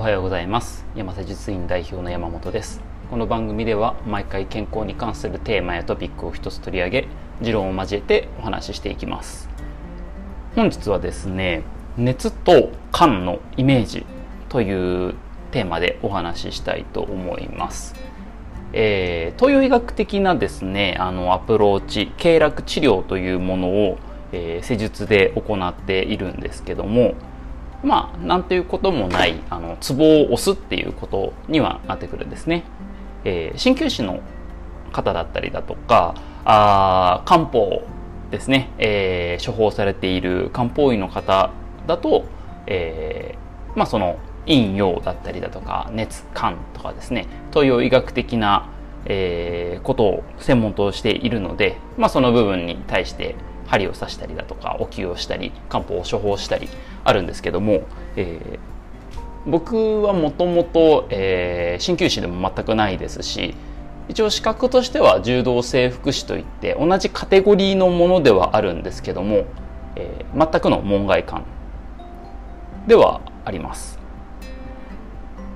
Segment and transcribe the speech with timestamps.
[0.00, 0.86] おはようございます。
[0.94, 2.80] 山瀬術院代表の山本です。
[3.10, 7.08] この番組では毎回健康に関するテーマやトピックを一つ取り上げ
[7.42, 9.50] 持論を交えてお話ししていきます。
[10.56, 11.64] 本日はですね
[11.98, 14.06] 熱と肝のイメージ
[14.48, 15.16] という
[15.50, 17.94] テーマでお話ししたいと思います。
[18.72, 23.98] えー、東洋医学的なですねあのアプローチ経絡治療というものを、
[24.32, 27.16] えー、施術で行っているんですけども
[27.82, 32.64] まあなんていうこともないあのツボを押すっていうことにはなってくるんですね、
[33.24, 34.20] えー、鍼灸師の
[34.92, 37.82] 方だったりだとかあ漢方
[38.30, 41.50] ですね、えー、処方されている漢方医の方
[41.86, 42.24] だと、
[42.66, 47.26] えー、まあその陰陽だったりだとか熱感とかですね。
[47.50, 48.68] 東洋医学的な、
[49.04, 53.36] えー、ことを専門としているので、まあ、その部分に対して
[53.70, 56.68] 針を刺したりだとかお灸をしたり漢方を処方したり
[57.04, 57.82] あるんですけども、
[58.16, 63.54] えー、僕はもともと鍼灸師でも全くないですし
[64.08, 69.44] 一応資格としては柔道整復師といって同じカテゴリーのものではあるんですけども、
[69.94, 71.42] えー、全くの門外漢
[72.88, 74.00] ではあります。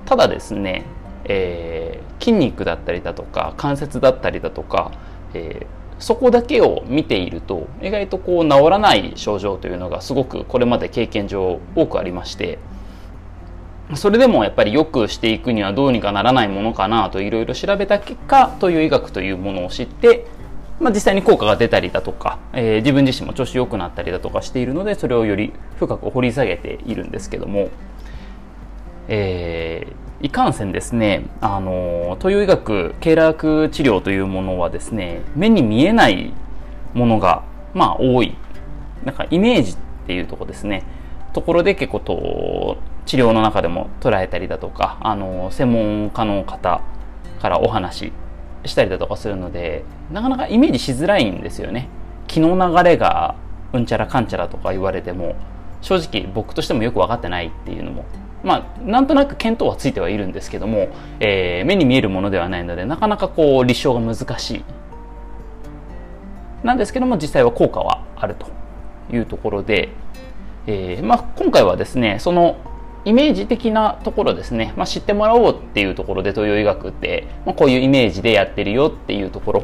[0.05, 0.85] ただですね、
[1.25, 4.91] えー、筋肉だったりだとか関節だったりだとか、
[5.33, 12.59] えー、そこだけを見ていると意外とこう治らない症状というのがすごくこれまで経験上多くありまして
[13.93, 20.25] それでもやっぱり良くしていくにはどうにかならないものかなといろいろ調べた結果という医学というものを知って、
[20.79, 27.69] まあ、実際に効果が出たりだとか、えー、自分自身も調子良くなったりだとかしているのでそれをより深く掘り下げているんですけども。
[29.07, 36.33] えー、いかんせんですねあの東洋医学経絡治療というものはですね目に見えない
[36.93, 38.35] ものがまあ多い。
[39.03, 39.77] なんかイメージっ
[40.07, 40.83] ていうとこですね。
[41.33, 46.81] ところで結構と治療の中でも捉えたりだとかあの専門家の方
[47.41, 48.13] からお話し
[48.65, 51.89] したりだとかするのでなかなかイメージしづらいんですよね。
[52.27, 53.35] 気の流れが
[53.73, 55.35] うんちゃらかんちゃらとか言われても
[55.81, 58.05] 正直僕としてもよく分かってないっていうのも
[58.45, 60.89] まあ、なんとなく見当はついてはいるんですけども、
[61.19, 64.63] えー、目に見えるものではないのでなかなかこう立証が難しい。
[66.63, 68.47] なんですけども実際は効果はあると
[69.11, 69.89] いうところで、
[70.67, 72.57] えーまあ、今回はですねその
[73.03, 79.63] イメージ的なところですね、まあ、知ってもらおうっていうところで東洋医学って、まあ、こういうイメージでやってるよっていうところ。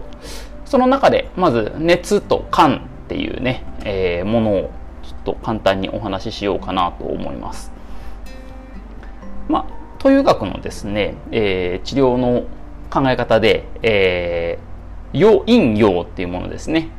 [0.66, 4.72] その中でまず熱と肝っていうね、えー、ものを
[5.04, 7.81] ちょっと簡単にお話ししようかなと思います。
[9.50, 9.66] まあ、
[10.00, 12.44] 東洋学のですね、えー、治療の
[12.90, 16.90] 考え方で、えー、陽陰陽っていうものですね。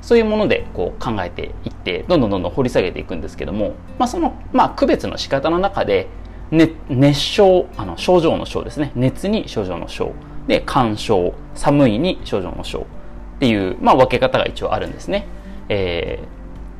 [0.00, 6.08] そういうものでこう考えていってどんどんどんどん掘り下げていくんですけども、まあ、その、まあ、区別の仕方の中で、
[6.50, 8.90] ね、熱症あの症状の症ですね。
[8.96, 10.12] 熱に症状の症。
[10.48, 11.34] で干渉。
[11.54, 12.80] 寒いに症状の症
[13.36, 15.26] っていう、まあ、分け方が一応あるんですね。
[15.68, 16.18] え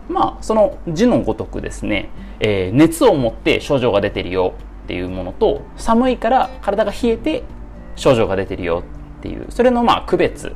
[0.08, 4.54] ー、まあその字のごとくですね、えー、熱を持って症状が出てるよ。
[4.84, 7.44] っていうものと寒いから体が冷えて
[7.96, 8.82] 症状が出てるよ
[9.18, 10.54] っていうそれのまあ区別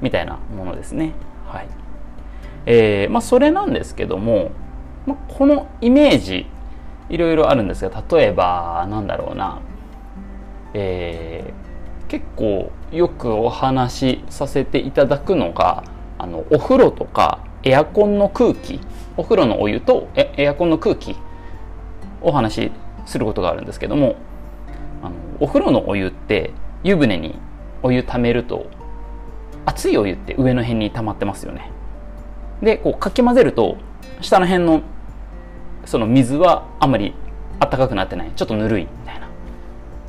[0.00, 1.12] みたいなものですね。
[1.46, 1.68] はい。
[2.66, 4.50] えーまあ、それなんですけども、
[5.06, 6.46] まあ、このイメージ
[7.08, 9.60] いろいろあるんですが例えばなんだろうな、
[10.74, 15.84] えー、結構よくお話しさせていただくのが
[16.18, 18.80] あのお風呂とかエアコンの空気。
[19.16, 21.16] お風呂のお湯とエアコンの空気。
[22.22, 22.72] お話し
[23.06, 24.16] することがあるんですけども
[25.02, 26.52] あのお風呂のお湯って
[26.82, 27.38] 湯船に
[27.82, 28.66] お湯ためると
[29.66, 31.70] 熱いお湯って上の辺に溜まってますよね。
[32.62, 33.76] でこうかき混ぜると
[34.20, 34.82] 下の辺の
[35.84, 37.14] その水はあんまり
[37.58, 38.32] 暖かくなってない。
[38.34, 39.28] ちょっとぬるいみたいな、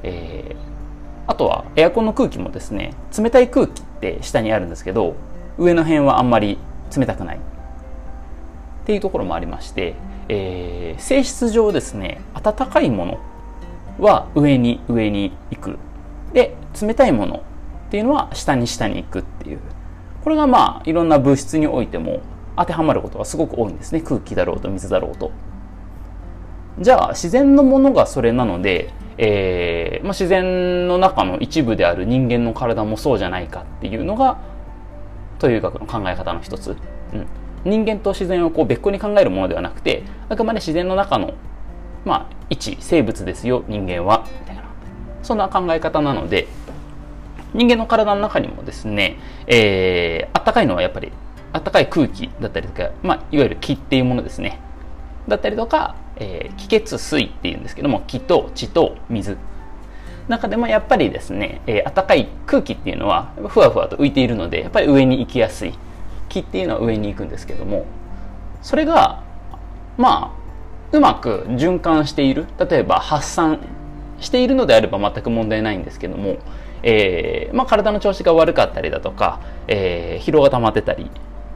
[0.03, 5.16] えー、あとはエアコンの空気もですね冷たい空気って下にあるんですけど
[5.57, 6.57] 上の辺はあんまり
[6.96, 7.38] 冷たくない。
[7.38, 9.96] っていうところもありまして
[10.29, 13.19] えー、性質上ですね温かいもの
[14.00, 15.79] は上に上に行く。
[16.33, 17.44] で冷たいもの
[17.88, 19.59] っていうのは下に下に行くっていう。
[20.23, 22.21] これがまあいろんな物質においても
[22.56, 24.01] 当てはまることがすごく多いんですね。
[24.01, 25.31] 空気だろうと水だろうと。
[26.79, 34.39] じゃあ自然のものがそれなので、えーまあ、自然の中の一部である人間の体もそうじゃないかっていうのが
[35.38, 36.77] という学の考え方の一つ、
[37.13, 37.27] うん、
[37.63, 41.34] 人間と自然をこう別個に考えるものではなくてあくまで自然の中の、
[42.06, 44.25] まあ、一生物ですよ人間は。
[44.40, 44.63] みたいな。
[45.24, 46.48] そんな考え方なので
[47.54, 51.12] 人間の体の中にもですね、えー、暖かいのはやっぱり
[51.54, 54.60] 暖かい空気だったりとか、まあ、いわゆる気っていうものですね。
[55.28, 59.38] だったりとか、えー、気血水っていうんですけども気と血と水。
[60.28, 65.74] 中でもやっぱりですね、えー、暖かい空気っていうのはふわふわと浮いているのでやっぱり上に行きやすい。
[66.31, 67.86] 気っていうのは上に行くんですけども
[68.62, 69.24] それが
[69.98, 70.42] まあ
[70.95, 72.48] うまく循環している。
[72.60, 73.60] 例えば発散
[74.19, 76.38] しているのであれば全く問題ないんですけども、
[76.83, 81.10] えーまあ、体の調子が悪かったりだとか、えー、疲労が溜まってたり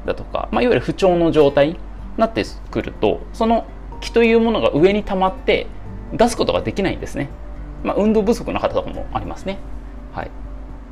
[0.06, 1.80] だとか、まあ、いわゆる不調の状態に
[2.18, 3.66] なってくるとその
[4.02, 5.68] 気というものが上に溜まって
[6.14, 7.30] 出すことができないんですね、
[7.84, 9.60] まあ、運動不足の方とかもありますね、
[10.14, 10.32] はい、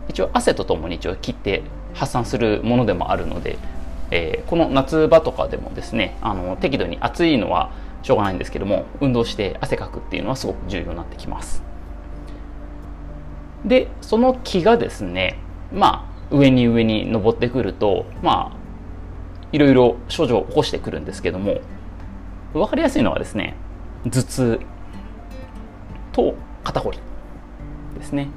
[0.08, 1.64] 一応汗とともに一応切って
[1.94, 3.58] 発散するものでもあるので、
[4.12, 7.72] えー、この夏場とかでもですねあの適度に暑いのは
[8.02, 11.64] しょうがないんですけども運動して汗かくっていうのはすごく重要になってきます。
[13.66, 15.40] でその気がですね
[15.74, 18.64] まあ上に上に登ってくるとまあ
[19.54, 21.62] いろいろ症状を起こしてくるんですけども
[22.54, 23.56] 分かりやすいのはですね
[24.04, 24.60] 頭痛
[26.12, 27.00] と肩こり
[27.98, 28.28] ですね。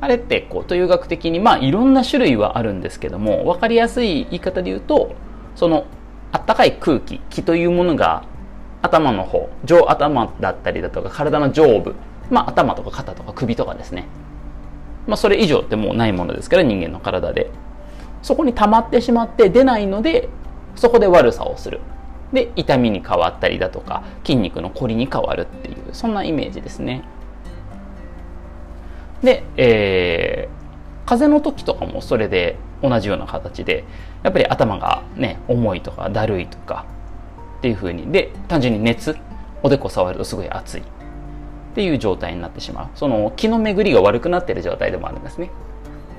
[0.00, 5.14] あれってこうという学的にまあいろんな種類はあるんですけども分かりやすい言い方で言うと
[5.54, 5.86] その
[6.32, 8.24] あったかい空気気というものが
[8.82, 11.94] 頭の方上頭だったりだとか体の上部
[12.30, 14.06] まあ頭とか肩とか首とかですね。
[15.06, 17.50] まあそれ以上ってもうないものですから人間の体で。
[18.22, 20.28] そこに溜まってしまって出ないので
[20.74, 21.80] そこで悪さをする。
[22.32, 27.04] で痛みに変わったりだとか筋肉のこりに変わるっていうそんなイメージですね。
[29.26, 33.84] で、えー、風邪の時とかもそれで同じような形で
[34.22, 36.86] やっぱり頭がね重いとかだるいとか
[37.58, 39.16] っていう風にで単純に熱
[39.62, 40.84] おでこ触るとすごい熱いっ
[41.74, 42.88] ていう状態になってしまう。
[42.94, 45.50] その気の巡りが悪くなってる状態でもあるんですね。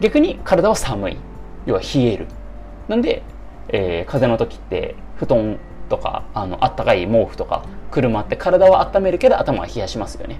[0.01, 1.18] 逆に体は寒い。
[1.65, 2.27] 要は冷える。
[2.88, 3.24] なんで、
[3.69, 5.57] えー、風邪の時って布団
[5.89, 10.39] とかあのあったかい毛布とか車って体は温めるけど頭は冷やしますよね。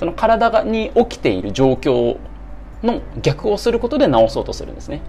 [0.00, 2.16] その体に起きている状況
[2.82, 5.02] の逆をすることで治そうとするんですね。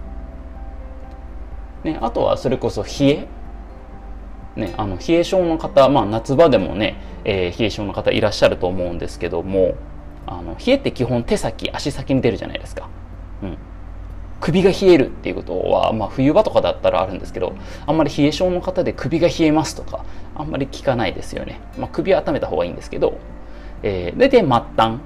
[1.82, 3.26] ねあとはそれこそ冷え。
[4.54, 9.76] ね、あの冷え性の方、まあ、夏場でもね、えー、冷え性の方いらっしゃると思うんですけども
[10.26, 12.90] あの冷えって基本手先足先に出るじゃないですか、
[13.42, 13.56] うん、
[14.42, 17.56] 首が冷えるっていうことは、まあ、冬場とかだったらあるんですけど
[17.86, 20.04] あんまり冷え性の方で首が冷えますとか
[20.34, 23.16] あんまり聞かないですよね、まあ、首は温めた方がいいんですけど、
[23.82, 25.00] えー、大体末端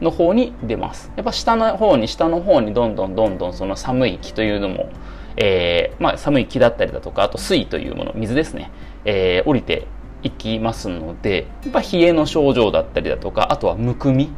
[0.00, 1.12] の方に出ます。
[1.16, 4.90] やっぱ下の方に下の方にどんどんどんどんその寒い気というのも
[5.36, 8.70] えー、まあ、寒い木だったりだとかあと水というもの水ですね、
[9.04, 9.86] えー、降りて
[10.22, 14.30] いきますのでやっぱ冷えの症状だったりだとかあとはむくみ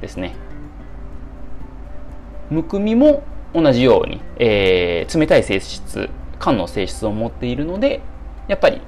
[0.00, 0.36] ですね。
[2.50, 3.24] むくみも
[3.54, 8.02] 同じように、えー、冷たい性質肝の性質を持っているので
[8.46, 8.80] やっぱり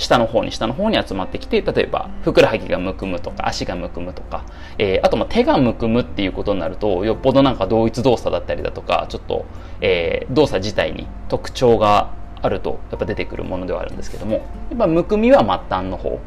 [0.00, 4.44] 下の方に下の方に集まってきて例えばふくらはぎがむくむとか足がむくむとか、
[4.78, 9.44] えー、あとま手がむくむっていうことになるとよっぽどなんか同一動作だったりだとかちょっと、
[9.80, 14.40] えー、動作自体に特徴があるとやっぱ出てくるものではあるんですけどもや
[14.74, 16.18] っぱむくみは末端の方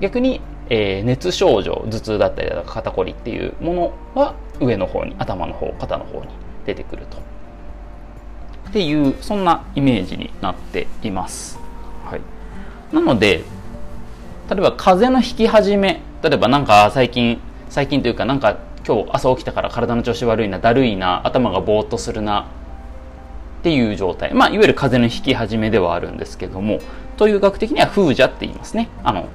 [0.00, 6.28] 逆に、えー、熱症状頭痛だったりだとか肩こりっていうものは上の方に頭の方肩の方に
[6.64, 7.18] 出てくると
[8.70, 11.61] っていうそんなイメージになっています。
[12.92, 13.44] なので
[14.50, 22.48] 例えば風邪の引き始め例えばなんか最近最近というかなんか今日朝起きたから体の調子悪いなだるいな頭がぼーっとするな
[23.60, 24.34] っていう状態。
[24.34, 26.80] まあいわゆる風邪の引き始めではあるんですけども
[27.16, 28.88] という学的には風邪って言いますね。
[29.04, 29.28] あの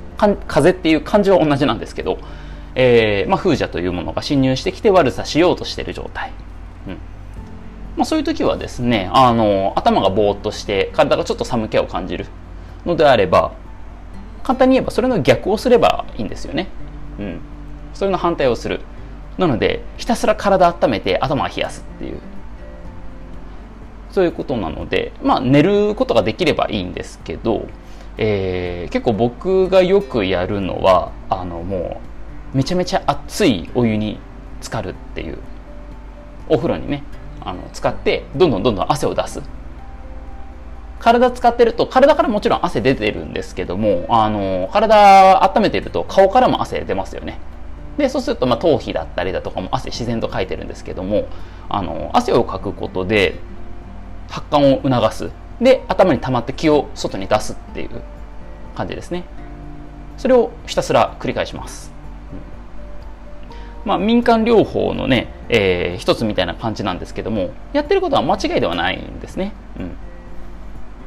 [0.48, 2.20] 風っていう漢字は同じなんですけど、
[2.76, 6.32] えーまあ、風邪というものが侵入してきて悪さしようとしている状態、
[6.88, 6.94] うん。
[7.96, 12.26] まあ、そういう時はですねあの頭がぼーっとして体がちょっと寒気を感じる。
[12.86, 13.54] のであれば
[14.44, 16.68] 簡単に言えばそれの逆をすればいいんですよね。
[17.20, 17.40] うん、
[17.94, 18.82] それの反対をする。
[19.38, 22.20] なのでひたすら体温めて頭を冷やすっていう
[24.12, 27.68] そういうことなのでまあ寝ることができればいいんですけど、
[28.18, 32.02] えー、結構僕がよくやるのはあのも
[32.54, 34.20] うめちゃめちゃ熱いお湯に
[34.62, 35.38] 浸かるっていう
[36.50, 37.04] お風呂にね
[37.42, 39.42] あの使ってどんどんどんどん汗を出す
[41.00, 47.40] 体使ってると体からもちろん汗出てるんですけどもあの体温めてると顔からも汗出ますよね。
[47.98, 51.28] でそうするとまあ頭皮だったりだとかも汗自然とかいてるんですけども
[51.68, 53.40] あの汗をかくことで
[54.30, 55.32] 発汗を促す。
[55.60, 57.90] で頭に溜まって気を外に出すっていう
[58.76, 59.24] 感じですね。
[60.18, 61.92] それをひたすら繰り返します。
[63.86, 69.54] まあ、民間療法のね、えー、一つみたいな感じなんですけどもやってることは間違いではないんですね。
[69.80, 69.97] うん。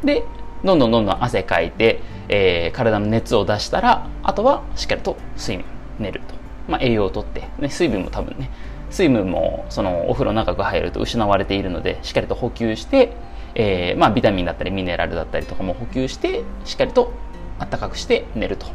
[0.04, 0.25] で
[0.64, 5.66] どんどんどんどん汗かいて、えー、体の熱を出したらあとはしっかりと睡眠
[5.99, 6.35] 寝ると、
[6.69, 8.50] まあ、栄養をとって、ね、水分も多分ね
[8.90, 13.12] 水分もそのお風呂長く入ると失われているのでしっかりと補給して、
[13.54, 17.12] えー、まあ、ビタミンだったりミネラルだったりとかも補給してしっかりと
[17.59, 18.66] 暖かくして寝ると。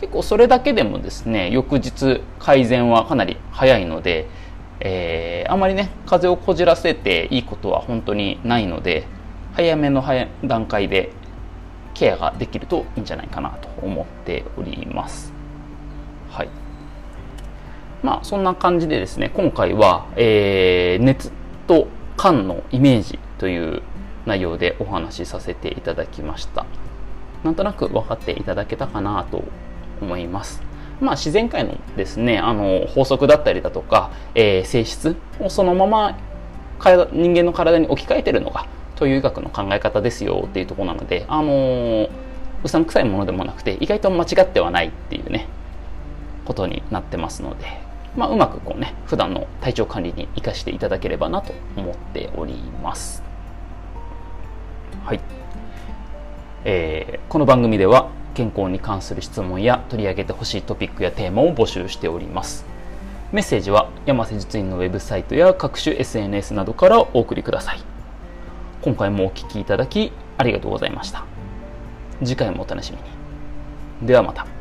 [0.00, 4.26] 結構それだけでもですね翌日改善はかなり早いので、
[4.80, 9.06] えー、あまりね風邪をこじらせていいことは本当にないので
[9.54, 11.12] 早めの早段階で
[11.94, 15.32] ケアができるといいんじゃないかなと思っております。
[16.30, 16.48] はい。
[18.02, 21.32] まあそんな感じでですね今回は、えー、熱
[21.66, 21.86] と
[22.18, 23.82] 肝のイメージという
[24.26, 26.66] 内容でお話しさせていただきました。
[27.44, 29.44] なんとなく分かっていただけたかなと
[30.00, 30.62] 思います。
[31.00, 36.16] まあ、自然界のですねあの法則だったりだとか、えー、性質をそのまま
[37.12, 42.10] 人間の体に置き換えてるのがという医学の考え方ですよっていうところなので、あのー、
[42.62, 45.46] うさんくさいものでもなくて意外と間違ってはないっていうね
[46.44, 47.66] ことになってますので、
[48.16, 53.22] まあ、うまくこうね普段の体調管理に生かしていただければなと思っております。
[55.04, 55.20] はい。
[56.66, 62.64] えー、この番組では健康に関する質問や取り上げてほしいトピックやテーマを募集しております。
[63.32, 67.93] メッセージは山瀬術院のウェブサイトや各種 SNS などからお送りください。
[68.84, 71.24] 今回もお聴きいただきありがとうございました。
[72.22, 74.06] 次回もお楽しみに。
[74.06, 74.53] ではまた。